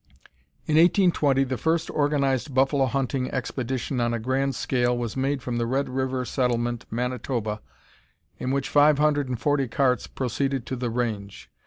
In 0.65 0.77
1820 0.77 1.43
the 1.43 1.59
first 1.59 1.91
organized 1.91 2.55
buffalo 2.55 2.87
hunting 2.87 3.29
expedition 3.29 4.01
on 4.01 4.15
a 4.15 4.19
grand 4.19 4.55
scale 4.55 4.97
was 4.97 5.15
made 5.15 5.43
from 5.43 5.57
the 5.59 5.67
Red 5.67 5.89
River 5.89 6.25
settlement, 6.25 6.87
Manitoba, 6.89 7.61
in 8.39 8.49
which 8.49 8.67
five 8.67 8.97
hundred 8.97 9.29
and 9.29 9.39
forty 9.39 9.67
carts 9.67 10.07
proceeded 10.07 10.65
to 10.65 10.75
the 10.75 10.89
range. 10.89 11.51